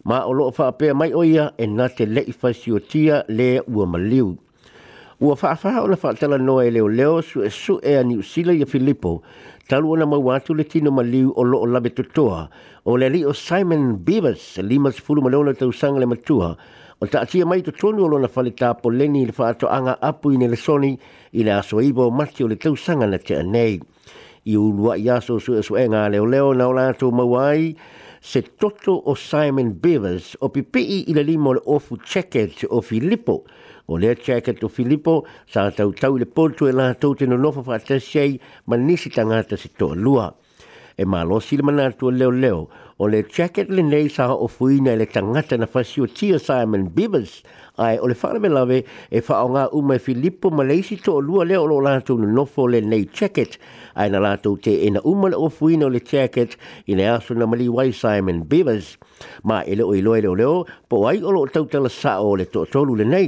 ma 0.05 0.21
o 0.29 0.33
lo 0.33 0.45
o 0.47 0.51
fa 0.51 0.71
pe 0.71 0.93
mai 0.93 1.13
oia 1.13 1.53
e 1.57 1.65
na 1.65 1.89
te 1.89 2.05
le 2.05 2.21
ifasio 2.21 2.77
tia 2.79 3.25
le 3.27 3.63
ua 3.73 3.87
maliu 3.89 4.37
ua 5.21 5.35
faafaa 5.35 5.79
o 5.81 5.87
le 5.87 5.95
faatala 5.95 6.37
noa 6.37 6.65
e 6.67 6.71
leo 6.71 7.19
e 7.43 7.49
su 7.49 7.79
e 7.83 7.95
a 7.97 8.03
niusila 8.03 8.51
ia 8.53 8.65
Filippo, 8.65 9.23
talu 9.67 9.91
ona 9.95 10.05
maua 10.05 10.35
atu 10.35 10.53
le 10.53 10.63
tino 10.63 10.91
liu 11.03 11.31
o 11.37 11.43
loo 11.43 11.65
lave 11.65 11.89
totoa 11.89 12.49
o 12.85 12.97
le 12.97 13.05
alii 13.05 13.25
o 13.25 13.31
simon 13.33 13.95
bivers 13.97 14.57
le 14.57 14.75
56 14.77 15.53
tau 15.57 15.71
sanga 15.71 15.99
le 15.99 16.05
matua 16.05 16.57
o 17.01 17.05
taʻatia 17.07 17.45
mai 17.47 17.61
totonu 17.63 18.03
o 18.03 18.07
lona 18.07 18.27
faletapoleni 18.27 19.23
i 19.23 19.25
le 19.25 19.31
faatoʻaga 19.31 19.97
apu 20.01 20.31
ina 20.33 20.47
le 20.47 20.55
soni 20.57 20.99
i 21.33 21.43
le 21.43 21.51
asoiva 21.59 22.05
o 22.07 22.11
mati 22.11 22.43
o 22.43 22.47
le 22.47 22.55
tausaga 22.55 23.07
na 23.07 23.15
teʻanei 23.17 23.79
ia 24.45 24.59
ulu 24.59 24.91
aʻi 24.91 25.09
aso 25.15 25.39
suʻesuʻega 25.39 26.05
a 26.11 26.11
leo 26.11 26.53
na 26.53 26.67
o 26.67 26.73
latou 26.75 27.11
maua 27.15 27.49
ai 27.55 27.75
se 28.25 28.41
toto 28.41 28.99
o 29.05 29.15
Simon 29.15 29.77
Bevers 29.79 30.33
o 30.41 30.49
pipi 30.49 31.03
i 31.07 31.13
le 31.13 31.21
limo 31.23 31.51
le 31.53 31.61
ofu 31.65 31.95
checket 31.97 32.65
o 32.69 32.81
Filippo. 32.81 33.43
O 33.85 33.99
lea 34.01 34.15
checket 34.15 34.63
o 34.63 34.69
Filippo 34.69 35.23
sa 35.45 35.69
tau 35.71 35.93
tau 35.93 36.17
le 36.17 36.25
pontu 36.25 36.65
e 36.67 36.73
la 36.73 36.87
tau 36.97 37.13
te 37.13 37.27
no 37.29 37.37
nofa 37.37 37.61
fa'a 37.63 37.79
tasei 37.85 38.41
ma 38.65 38.77
nisi 38.81 39.09
tangata 39.13 39.55
se 39.57 39.69
toa 39.77 39.93
lua. 39.95 40.25
E 40.97 41.05
malo 41.05 41.39
silima 41.39 41.71
na 41.71 41.85
leo 42.01 42.31
leo 42.31 42.61
o 42.97 43.07
le 43.09 43.23
jacket 43.29 43.69
le 43.69 43.81
nei 43.83 44.07
sa 44.07 44.29
o 44.33 44.47
fuina 44.47 44.95
le 44.95 45.05
tangata 45.05 45.57
na 45.57 45.65
fasi 45.67 45.99
o 46.01 46.07
tia 46.07 46.39
Simon 46.39 46.87
Bibbers 46.95 47.41
ai 47.77 47.97
o 47.99 48.07
le 48.07 48.15
whaare 48.21 48.39
me 48.39 48.47
lawe 48.47 48.79
e 49.11 49.19
whaonga 49.19 49.65
uma 49.75 49.95
e 49.95 49.99
Filippo 49.99 50.49
Maleisi 50.49 50.95
to 51.03 51.11
o 51.19 51.19
lua 51.19 51.43
leo 51.43 51.63
o 51.63 51.67
lo 51.67 51.79
lātou 51.83 52.15
na 52.21 52.25
nofo 52.37 52.69
le 52.71 52.79
nei 52.79 53.03
jacket 53.11 53.59
ai 53.99 54.07
na 54.13 54.23
lātou 54.23 54.55
te 54.63 54.77
ena 54.87 55.03
uma 55.11 55.27
le 55.27 55.35
o 55.35 55.49
fuina 55.51 55.85
o 55.85 55.91
le 55.91 55.99
jacket 55.99 56.55
i 56.87 56.95
ne 56.95 57.03
aso 57.11 57.35
na 57.35 57.45
mali 57.45 57.67
wai 57.67 57.91
Simon 57.91 58.45
Bibbers 58.47 58.95
ma 59.43 59.59
ele 59.67 59.83
o 59.83 59.91
iloe 59.93 60.23
leo 60.23 60.35
leo 60.39 60.55
po 60.87 61.03
ai 61.11 61.19
o 61.21 61.35
lo 61.35 61.43
tautala 61.51 61.91
sa 61.91 62.21
o 62.23 62.31
le 62.39 62.47
to 62.47 62.63
tolu 62.65 62.95
le 62.95 63.03
nei 63.03 63.27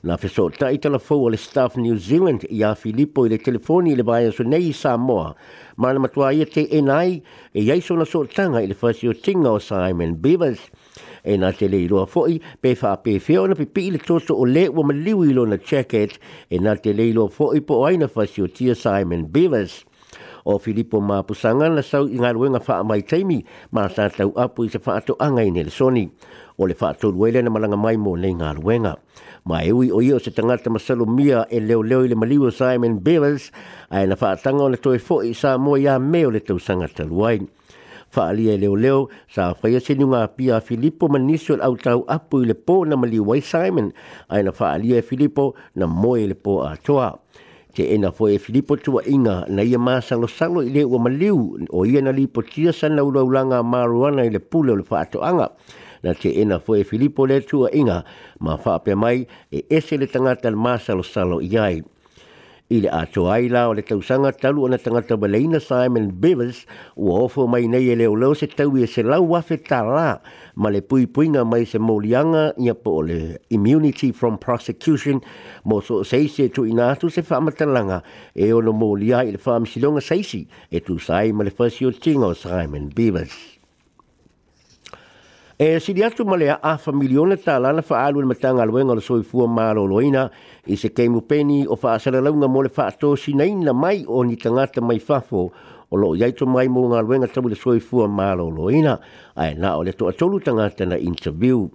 Nā 0.00 0.14
whesō 0.16 0.46
ta 0.56 0.70
i 0.72 0.78
tala 0.80 0.96
fau 0.96 1.26
le 1.28 1.36
staff 1.36 1.74
New 1.76 1.98
Zealand 2.00 2.46
i 2.48 2.62
a 2.64 2.70
Filippo 2.74 3.26
i 3.26 3.28
le 3.28 3.36
telefoni 3.36 3.92
i 3.92 3.98
le 3.98 4.06
bāia 4.08 4.30
so 4.32 4.44
nei 4.48 4.70
i 4.70 4.70
Samoa. 4.72 5.34
Mā 5.76 5.90
na 5.92 6.00
matua 6.00 6.30
ia 6.32 6.46
te 6.48 6.64
enai 6.78 7.18
e 7.52 7.64
iaiso 7.66 7.98
na 8.00 8.06
sō 8.08 8.22
tanga 8.32 8.62
i 8.64 8.70
le 8.70 8.76
whasi 8.80 9.10
o 9.10 9.12
tinga 9.12 9.50
o 9.50 9.58
Simon 9.66 10.14
Beavers. 10.24 10.62
E 11.20 11.36
nā 11.36 11.52
te 11.52 11.68
le 11.68 11.82
i 11.84 11.90
roa 11.92 12.06
fōi, 12.08 12.38
pe 12.64 12.72
wha 12.80 12.94
pe 13.04 13.18
whio 13.26 13.44
na 13.52 13.58
pipi 13.60 13.90
i 13.90 13.92
le 13.92 14.00
toso 14.00 14.38
o 14.40 14.48
le 14.48 14.64
ua 14.70 14.86
maliwi 14.88 15.34
lo 15.36 15.44
na 15.52 15.58
jacket. 15.60 16.16
E 16.48 16.56
nā 16.64 16.78
te 16.80 16.96
le 16.96 17.10
i 17.10 17.12
roa 17.18 17.28
fōi 17.36 17.60
po 17.68 17.82
aina 17.90 18.08
whasi 18.14 18.46
o 18.48 18.48
tia 18.56 18.74
Simon 18.86 19.28
Beavers 19.28 19.82
o 20.44 20.58
Filippo 20.60 21.00
Mapusanga 21.00 21.68
na 21.68 21.82
sau 21.84 22.08
i 22.08 22.16
ngaru 22.20 22.46
e 22.48 22.48
nga 22.56 22.62
fa 22.62 22.74
mai 22.86 23.02
taimi 23.04 23.44
ma 23.74 23.88
sa 23.90 24.08
tau 24.08 24.32
apu 24.36 24.64
i 24.66 24.68
se 24.72 24.78
fa 24.80 25.00
to 25.04 25.16
anga 25.20 25.42
i 25.44 25.50
le 25.52 25.70
soni 25.72 26.08
o 26.60 26.64
le 26.66 26.74
fa 26.76 26.92
to 26.96 27.12
wele 27.12 27.40
na 27.44 27.50
malanga 27.52 27.76
mai 27.76 27.96
mo 28.00 28.12
le 28.16 28.30
ngaru 28.32 28.64
e 28.72 28.76
nga 28.80 28.92
ma 29.48 29.60
e 29.64 29.70
ui 29.72 29.88
o 29.92 30.00
i 30.00 30.12
o 30.14 30.18
se 30.20 30.30
tangata 30.32 30.70
masalo 30.72 31.04
mia 31.04 31.44
e 31.52 31.60
leo 31.60 31.82
leo 31.84 32.04
i 32.04 32.08
le 32.08 32.14
maliwa 32.16 32.48
Simon 32.52 33.00
Bevers 33.04 33.50
ai 33.92 34.06
na 34.08 34.16
fa 34.16 34.36
tanga 34.36 34.64
o 34.64 34.68
le 34.72 34.78
toi 34.80 34.98
fo 35.00 35.20
i 35.20 35.32
sa 35.36 35.56
mo 35.60 35.76
ya 35.76 35.98
me 36.00 36.24
o 36.26 36.30
le 36.32 36.40
tau 36.40 36.56
sanga 36.60 36.88
taluai 36.88 37.44
fa 38.10 38.30
ali 38.34 38.50
e 38.50 38.56
leo 38.58 38.74
leo 38.74 39.00
sa 39.30 39.54
fa 39.54 39.68
ia 39.70 39.78
se 39.80 39.94
nunga 39.94 40.24
pia 40.32 40.58
Filippo 40.64 41.06
Manisio 41.08 41.60
au 41.60 41.76
tau 41.76 42.02
apu 42.08 42.42
i 42.42 42.48
le 42.48 42.56
po 42.56 42.82
na 42.88 42.96
maliwa 42.96 43.36
Simon 43.44 43.92
ai 44.32 44.42
na 44.44 44.52
fa 44.56 44.72
ali 44.76 44.96
e 44.96 45.00
Filippo 45.04 45.52
na 45.76 45.84
mo 45.84 46.16
i 46.16 46.24
le 46.26 46.34
po 46.36 46.64
a 46.64 46.74
toa 46.80 47.12
ke 47.70 47.94
ena 47.94 48.10
foe 48.10 48.34
e 48.34 48.38
filipo 48.38 48.74
tua 48.76 49.02
inga 49.06 49.46
na 49.48 49.62
ia 49.62 49.78
maa 49.78 50.02
salo 50.02 50.26
salo 50.28 50.62
i 50.62 50.70
ua 50.84 50.98
maliu 50.98 51.56
o 51.70 51.86
ia 51.86 52.02
na 52.02 52.10
lipo 52.12 52.42
tia 52.42 52.72
sana 52.74 53.04
ulaulanga 53.06 53.62
maruana 53.62 54.22
ile 54.26 54.32
le 54.38 54.40
pule 54.42 54.72
o 54.74 54.78
le 54.78 54.82
whaatoanga 54.90 55.48
na 56.02 56.10
ke 56.14 56.30
ena 56.42 56.58
foe 56.58 56.82
filipo 56.84 57.26
le 57.30 57.38
tua 57.46 57.70
inga 57.72 58.02
ma 58.42 58.56
whaape 58.58 58.92
mai 58.98 59.22
e 59.54 59.62
ese 59.70 59.94
le 59.96 60.06
tangata 60.10 60.50
le 60.50 60.56
maa 60.58 60.78
salo 60.82 61.02
salo 61.06 61.38
i 61.40 61.48
i 62.70 62.78
le 62.82 62.88
atoai 62.94 63.48
la 63.50 63.64
o 63.68 63.72
le 63.74 63.82
tausaga 63.86 64.30
talu 64.42 64.62
ona 64.66 64.78
tagata 64.82 65.16
valeina 65.22 65.58
simon 65.64 66.04
bevers 66.22 66.58
ua 67.06 67.16
ofo 67.24 67.46
mai 67.52 67.62
nei 67.72 67.88
e 67.90 67.96
leoleo 67.98 68.34
se 68.42 68.46
tau 68.60 68.76
ia 68.78 68.86
e 68.86 68.92
se 68.92 69.02
lau 69.08 69.26
afe 69.38 69.58
tālā 69.70 70.06
ma 70.54 70.70
le 70.74 70.80
puipuiga 70.88 71.42
mai 71.54 71.62
se 71.72 71.82
molianga 71.88 72.44
ia 72.66 72.74
po 72.84 72.94
le 73.10 73.18
immunity 73.58 74.12
from 74.22 74.38
prosecution 74.46 75.18
mo 75.66 75.80
so 75.90 76.02
seisi 76.14 76.46
e 76.46 76.54
tuuina 76.58 76.88
atu 76.94 77.10
se 77.18 77.26
faamatalaga 77.32 77.98
e 78.38 78.52
ono 78.60 78.70
molia 78.84 79.26
i 79.26 79.34
le 79.34 79.38
faamisiloga 79.48 80.00
saisi 80.12 80.46
e 80.70 80.78
sai 81.06 81.32
ma 81.32 81.42
le 81.42 81.50
fasiotiga 81.50 82.24
o 82.30 82.34
simon 82.34 82.86
bevers 82.94 83.40
E 85.60 85.76
si 85.78 85.92
dia 85.92 86.08
tu 86.08 86.24
malea 86.24 86.56
a 86.64 86.78
fa 86.80 86.88
milione 86.90 87.36
ta 87.36 87.58
lana 87.60 87.82
fa 87.84 88.04
alu 88.08 88.24
ma 88.24 88.32
tanga 88.32 88.64
luenga 88.64 88.94
le 88.96 89.02
soi 89.02 89.22
fua 89.22 89.46
ma 89.46 89.70
lo 89.76 89.84
loina 89.84 90.24
i 90.64 90.74
se 90.76 90.88
keimu 90.88 91.20
peni 91.28 91.66
o 91.68 91.76
fa 91.76 91.92
asara 92.00 92.16
launga 92.22 92.48
mo 92.48 92.62
le 92.62 92.70
fa 92.72 92.88
to 92.96 93.12
si 93.14 93.34
naina 93.36 93.74
mai 93.76 94.00
o 94.08 94.22
ni 94.24 94.36
tangata 94.40 94.80
mai 94.80 94.96
fafo 94.98 95.52
o 95.92 95.96
lo 96.00 96.16
yaito 96.16 96.46
mai 96.48 96.64
mo 96.68 96.88
ngā 96.88 97.04
luenga 97.04 97.28
tabu 97.28 97.52
le 97.52 97.56
soi 97.60 97.76
fua 97.78 98.08
ma 98.08 98.32
lo 98.32 98.48
loina 98.48 98.94
ai 99.36 99.52
na 99.60 99.76
o 99.76 99.82
le 99.84 99.92
to 99.92 100.08
atolu 100.08 100.40
tangata 100.40 100.88
na 100.88 100.96
interview 100.96 101.68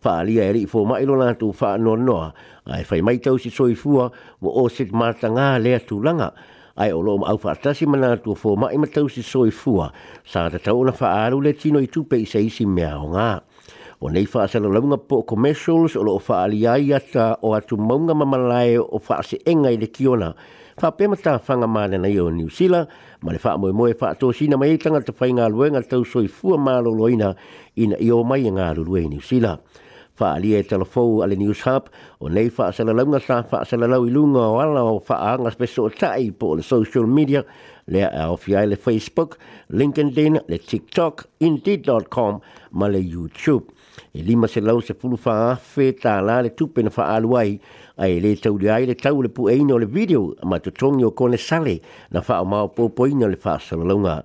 fa 0.00 0.16
alia 0.24 0.48
eri 0.48 0.64
fo 0.64 0.86
mai 0.88 1.04
lo 1.04 1.20
na 1.20 1.34
tu 1.36 1.52
fa 1.52 1.76
no 1.76 1.96
noa 2.00 2.32
ai 2.64 2.80
fai 2.84 3.02
mai 3.04 3.18
tau 3.20 3.36
si 3.36 3.50
soi 3.52 3.74
fua 3.76 4.08
mo 4.40 4.48
o 4.48 4.64
sit 4.72 4.88
ma 4.90 5.12
tanga 5.12 5.58
le 5.60 5.76
atu 5.76 6.00
langa 6.00 6.32
ai 6.78 6.92
o 6.94 7.00
loo 7.02 7.24
au 7.26 7.38
fatasi 7.38 7.86
mana 7.90 8.16
tua 8.22 8.38
fō 8.38 8.54
mai 8.56 8.78
ma 8.78 8.86
tau 8.86 9.08
si 9.10 9.22
soi 9.22 9.50
fua, 9.50 9.90
sā 10.22 10.46
te 10.50 10.60
tau 10.62 10.84
na 10.86 10.92
whaaru 10.94 11.40
le 11.42 11.52
tino 11.58 11.82
i 11.82 11.86
tupe 11.90 12.14
i 12.20 12.24
seisi 12.26 12.66
mea 12.66 12.94
o 13.02 13.10
ngā. 13.14 13.30
O 14.00 14.12
nei 14.14 14.28
whaasala 14.30 14.70
launga 14.70 15.00
po 15.10 15.18
commercials 15.26 15.96
o 15.98 16.04
loo 16.06 16.20
whaali 16.22 16.62
ai 16.70 16.92
ata 16.94 17.32
o 17.42 17.50
atu 17.58 17.76
maunga 17.76 18.14
mamalae 18.14 18.78
o 18.80 19.02
whaase 19.08 19.42
engai 19.44 19.76
le 19.76 19.86
kiona, 19.90 20.32
Fa 20.78 20.92
mata 21.10 21.22
ta 21.24 21.38
fanga 21.38 21.66
mana 21.66 21.98
na 21.98 22.06
yo 22.06 22.28
ni 22.30 22.44
usila 22.44 22.86
ma 23.22 23.32
le 23.32 23.38
fa 23.42 23.58
mo 23.58 23.66
mo 23.72 23.90
fa 23.98 24.14
to 24.14 24.30
sina 24.30 24.56
mai 24.56 24.78
tanga 24.78 25.00
te 25.02 25.10
fainga 25.10 25.48
luenga 25.50 25.82
tau 25.82 26.04
soi 26.04 26.28
fu 26.28 26.54
ma 26.56 26.78
lo 26.78 26.92
loina 26.94 27.34
ina 27.74 27.96
yo 27.98 28.22
mai 28.22 28.46
e 28.46 28.50
nga 28.54 28.72
lu 28.78 28.84
New 28.86 29.18
Zealand 29.20 29.58
fa 30.18 30.32
ali 30.34 30.54
e 30.56 30.62
telefou 30.62 31.22
ale 31.22 31.36
news 31.36 31.60
hub 31.66 31.88
o 32.20 32.28
nei 32.28 32.50
fa 32.50 32.66
sala 32.72 32.92
lau 32.98 33.06
nga 33.06 33.20
sa 33.26 33.36
fa 33.50 33.62
sala 33.68 33.86
lau 33.86 34.04
i 34.06 34.10
lunga 34.10 34.42
o 34.52 34.56
ala 34.62 34.82
o 34.82 34.98
fa 35.00 35.16
anga 35.32 35.50
speso 35.54 35.86
tai 36.00 36.26
po 36.38 36.56
le 36.58 36.62
social 36.62 37.06
media 37.18 37.42
le 37.92 38.02
o 38.32 38.36
fia 38.36 38.66
le 38.70 38.76
facebook 38.86 39.38
linkedin 39.78 40.34
le 40.50 40.58
tiktok 40.68 41.16
indeed.com 41.46 42.32
ma 42.78 42.86
le 42.88 42.98
youtube 42.98 43.66
e 44.14 44.20
lima 44.26 44.46
se 44.48 44.60
lau 44.60 44.80
se 44.80 44.94
fulu 44.94 45.16
fa 45.24 45.34
afe 45.52 45.92
ta 46.02 46.18
la 46.20 46.40
le 46.42 46.50
tupe 46.58 46.82
na 46.82 46.90
fa 46.96 47.06
aluai 47.14 47.52
ai 48.02 48.18
le 48.24 48.34
tau 48.42 48.58
le 48.58 48.70
ai 48.74 48.90
le 48.90 48.96
tau 49.04 49.22
le 49.22 49.28
pu 49.30 49.48
eina 49.54 49.74
o 49.74 49.78
le 49.78 49.86
video 49.86 50.34
ma 50.42 50.58
to 50.58 50.70
tongi 50.72 51.04
o 51.04 51.10
kone 51.10 51.38
sale 51.38 51.78
na 52.10 52.20
fa 52.26 52.42
o 52.42 52.44
mao 52.44 52.68
popo 52.68 53.06
ina 53.06 53.30
le 53.30 53.36
fa 53.36 53.58
sala 53.58 53.84
lau 53.92 53.98
nga 54.02 54.16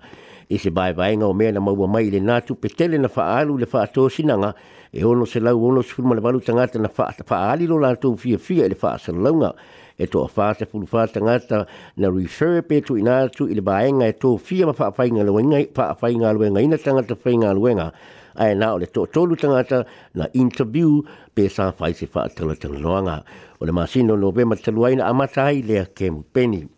e 0.54 0.58
se 0.60 0.70
bai 0.72 0.94
bai 0.94 1.14
nga 1.18 1.26
o 1.30 1.34
mea 1.34 1.52
na 1.52 1.62
maua 1.62 1.88
mai 1.88 2.10
le 2.14 2.20
natu 2.20 2.56
petele 2.56 2.98
na 3.02 3.08
fa 3.10 3.38
alu 3.38 3.56
le 3.58 3.66
fa 3.66 3.86
atosinanga 3.86 4.10
sinanga 4.16 4.50
e 4.96 5.04
ono 5.04 5.26
se 5.26 5.40
lau 5.40 5.60
ono 5.66 5.82
se 5.82 5.92
fulma 5.92 6.14
le 6.14 6.22
balu 6.22 6.40
tangata 6.40 6.78
na 6.78 6.88
whaali 6.96 7.66
lo 7.66 7.80
lato 7.80 8.16
fia 8.16 8.38
fia 8.38 8.66
ele 8.66 8.78
whaasa 8.80 9.12
launga 9.12 9.52
e 9.96 10.08
to 10.08 10.28
fa 10.28 10.54
se 10.54 10.68
fulu 10.68 10.86
fa 10.86 11.08
tangata 11.08 11.66
na 11.96 12.10
refer 12.12 12.62
pe 12.62 12.80
to 12.80 12.96
ina 12.96 13.28
tu 13.30 13.48
ile 13.48 13.64
baenga 13.64 14.06
e 14.06 14.14
to 14.22 14.38
fia 14.38 14.68
ma 14.68 14.74
fa 14.74 14.92
fa 14.92 15.04
inga 15.10 15.24
lo 15.24 15.40
inga 15.40 15.60
fa 15.74 15.96
fa 15.96 16.10
inga 16.12 16.32
lo 16.32 16.46
inga 16.46 16.62
ina 16.62 16.78
tangata 16.78 17.16
fa 17.16 17.32
inga 17.32 17.52
lo 17.58 17.68
inga 17.74 17.92
ai 18.36 18.54
na 18.56 18.72
ole 18.74 18.86
to 18.86 19.08
to 19.10 19.26
lu 19.26 19.34
tangata 19.36 19.84
na 20.14 20.30
interview 20.34 21.02
pe 21.34 21.50
sa 21.50 21.72
fa 21.72 21.90
se 21.92 22.06
fa 22.06 22.30
tala 22.30 22.54
tala 22.54 22.78
loanga 22.78 23.24
o 23.58 23.66
le 23.66 23.72
masino 23.72 24.14
no 24.16 24.30
ve 24.30 24.46
ma 24.46 24.54
te 24.54 24.70
luaina 24.70 25.10
amata 25.10 25.46
ai 25.50 25.64
le 25.66 25.90
ke 25.92 26.12
mu 26.12 26.22
peni 26.22 26.70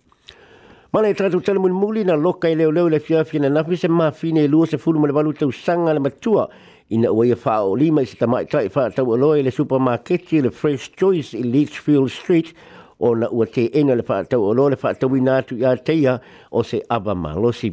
Mana 0.96 1.10
e 1.10 1.14
tratu 1.14 1.42
tala 1.44 1.60
muli 1.60 2.06
na 2.08 2.16
loka 2.16 2.48
i 2.48 2.56
leo 2.56 2.72
leo 2.72 2.88
le 2.88 3.00
fiafi 3.02 3.40
na 3.44 3.50
nafise 3.52 3.90
maa 3.92 4.12
fine 4.16 4.40
e 4.40 4.48
luo 4.48 4.64
se 4.66 4.78
fulu 4.78 5.00
ma 5.04 5.08
le 5.08 5.12
valuta 5.12 5.44
usanga 5.44 5.92
le 5.92 6.00
matua. 6.00 6.48
Mana 6.48 6.56
ina 6.90 7.08
the 7.12 7.24
ia 7.28 7.36
faaolima 7.36 8.02
i 8.04 8.06
se 8.06 8.16
tamaʻitai 8.18 8.70
faataualoa 8.70 9.40
i 9.40 9.42
le 9.44 9.50
supermarket, 9.52 10.32
le 10.34 10.52
fresh 10.52 10.92
choice 10.96 11.34
i 11.34 11.42
leachfield 11.44 12.10
street 12.12 12.54
ona 13.00 13.28
ua 13.32 13.46
teena 13.48 13.96
le 13.96 14.04
faataualoa 14.04 14.70
le 14.70 14.76
faatauina 14.76 15.38
atu 15.38 15.58
iā 15.58 15.76
teia 15.84 16.20
o 16.52 16.62
se 16.64 16.84
ava 16.90 17.16
malosi 17.16 17.72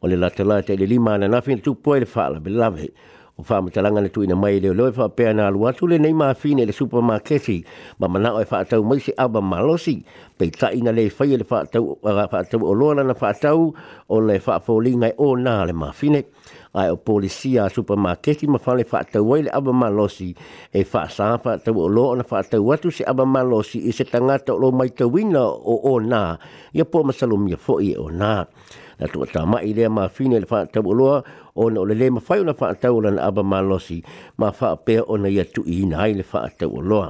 o 0.00 0.08
le 0.08 0.16
latala 0.16 0.60
taʻi 0.62 0.78
le 0.80 0.86
lima 0.86 1.14
ananafi 1.14 1.54
na 1.54 1.60
tupu 1.62 1.92
ai 1.94 2.00
le 2.00 2.06
faalave 2.06 2.50
lave 2.50 2.88
o 3.38 3.42
fa 3.44 3.60
mata 3.60 3.82
langa 3.84 4.00
le 4.00 4.08
tuina 4.08 4.32
mai 4.34 4.56
le 4.64 4.70
loe 4.78 4.88
fa 4.96 5.06
pe 5.16 5.24
na 5.36 5.44
alu 5.52 5.68
atu 5.68 5.84
le 5.90 5.98
nei 6.00 6.12
ma 6.16 6.32
fine 6.32 6.64
le 6.64 6.72
supermarket 6.72 7.46
ma 8.00 8.08
mana 8.08 8.32
o 8.32 8.40
fa 8.48 8.60
e 8.64 8.64
tau 8.64 8.80
mai 8.82 8.96
se 8.98 9.12
aba 9.24 9.40
malosi 9.44 9.96
pe 10.40 10.48
ta 10.48 10.72
ina 10.72 10.88
le 10.90 11.04
fa 11.12 11.24
ile 11.28 11.44
e 11.44 11.44
fa 11.50 11.68
tau 11.72 11.98
fa 12.00 12.40
tau 12.50 12.62
o 12.64 12.72
lona 12.80 13.02
na 13.04 13.12
fa 13.20 13.30
tau 13.44 13.76
o 14.08 14.16
le 14.26 14.38
fa 14.40 14.56
folinga 14.64 15.10
o 15.20 15.28
na 15.36 15.54
le 15.68 15.74
ma 15.76 15.92
fine 15.92 16.24
ai 16.80 16.88
o 16.88 16.96
polisia 16.96 17.68
supermarket 17.68 18.42
ma 18.48 18.56
fa 18.56 18.72
le 18.72 18.84
fa 18.88 19.04
tau 19.04 19.36
ile 19.36 19.50
aba 19.52 19.68
malosi 19.82 20.28
e 20.72 20.80
fa 20.90 21.02
sa 21.16 21.36
fa 21.42 21.60
tau 21.64 21.76
o 21.76 21.86
lona 21.96 22.24
fa 22.30 22.40
tau 22.50 22.64
atu 22.72 22.88
se 22.90 23.04
aba 23.04 23.24
malosi 23.28 23.78
i 23.88 23.92
se 23.92 24.04
tangata 24.08 24.50
o 24.56 24.56
lo 24.62 24.70
mai 24.78 24.88
te 24.96 25.04
wina 25.14 25.44
o 25.44 25.74
o 25.84 26.00
na 26.10 26.22
ia 26.78 26.84
po 26.92 26.98
masalumia 27.08 27.58
fo 27.64 27.74
i 27.84 27.90
e 27.92 28.00
o 28.00 28.06
na 28.20 28.32
la 28.98 29.06
tu 29.08 29.20
ta 29.32 29.44
ma 29.44 29.60
ile 29.62 29.88
ma 29.88 30.08
fine 30.08 30.38
le 30.40 30.46
fa 30.48 30.64
ta 30.66 30.80
bolo 30.80 31.20
o 31.54 31.62
no 31.68 31.84
le 31.84 31.94
le 31.94 32.10
ma 32.10 32.20
fa 32.20 32.40
una 32.40 32.54
fa 32.56 32.72
ta 32.74 32.88
ola 32.92 33.10
na 33.10 33.22
aba 33.28 33.42
malosi 33.44 34.00
ma 34.40 34.50
fa 34.52 34.72
pe 34.76 34.96
o 35.04 35.16
na 35.16 35.28
ya 35.28 35.44
tu 35.44 35.62
i 35.68 35.84
na 35.84 36.08
ile 36.08 36.22
fa 36.24 36.48
ta 36.56 36.64
bolo 36.66 37.04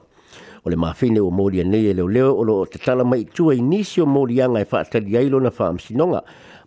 o 0.66 0.66
le 0.68 0.74
mafine 0.76 1.20
o 1.22 1.30
moria 1.30 1.62
nei 1.62 1.86
e 1.86 1.92
leo 1.94 2.32
o 2.34 2.42
lo 2.42 2.66
tatala 2.66 3.04
mai 3.06 3.22
tua 3.34 3.54
inisio 3.54 4.02
moria 4.06 4.48
ngai 4.50 4.66
wha 4.70 4.78
e 4.82 4.82
atari 4.82 5.14
ailo 5.16 5.38
na 5.40 5.50
wha 5.58 5.72
msinonga 5.72 6.20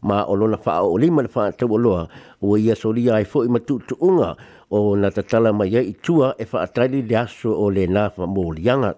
ma 0.07 0.23
o 0.23 0.33
lo 0.39 0.47
na 0.47 0.55
wha 0.65 0.75
o 0.87 0.95
lima 0.97 1.21
na 1.27 1.29
wha 1.35 1.45
atau 1.51 1.75
aloha 1.75 2.07
o 2.41 2.55
ia 2.57 2.75
solia 2.75 3.15
ai 3.19 3.25
fo 3.27 3.43
ima 3.43 3.59
tutu 3.59 3.97
unga 3.99 4.37
o 4.71 4.95
na 4.95 5.11
tatala 5.11 5.51
mai 5.51 5.67
ia 5.67 5.81
itua 5.83 6.35
e 6.39 6.45
wha 6.51 6.61
atari 6.63 7.01
le 7.03 7.15
aso 7.19 7.51
o 7.51 7.67
le 7.69 7.83
na 7.91 8.07
wha 8.17 8.23
morianga 8.27 8.95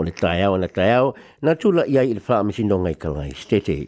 le 0.02 0.10
taiao 0.16 0.56
na 0.58 0.64
taiao 0.68 1.12
na 1.44 1.52
tula 1.54 1.84
ia 1.86 2.00
i 2.02 2.14
le 2.16 2.22
wha 2.28 2.44
msinonga 2.48 2.88
i 2.90 2.94
kalai 2.96 3.34
stetei 3.36 3.84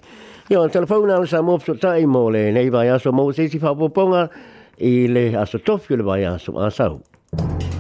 Yo, 0.51 0.65
telefona 0.69 1.15
ala 1.15 1.27
sa 1.31 1.43
mopso 1.47 1.77
tai 1.79 2.07
mo 2.11 2.27
le 2.29 2.51
nei 2.51 2.71
vai 2.75 2.89
aso 2.91 3.13
mo 3.15 3.31
se 3.31 3.47
si 3.47 3.61
fa 3.63 3.71
poponga 3.77 4.27
i 4.83 5.07
le 5.07 5.31
aso 5.39 5.61
tofio 5.63 5.95
le 5.95 6.03
vai 6.03 6.25
aso 6.27 6.51
asau. 6.59 6.99
Mm 7.31 7.47
-hmm. 7.47 7.80